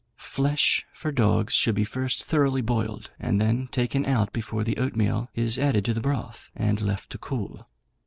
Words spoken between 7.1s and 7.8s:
to cool.